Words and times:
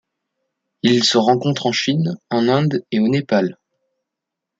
Il 0.81 1.03
se 1.03 1.19
rencontre 1.19 1.67
en 1.67 1.71
Chine, 1.71 2.17
en 2.31 2.47
Inde 2.49 2.83
et 2.89 2.99
au 2.99 3.07
Népal. 3.07 3.59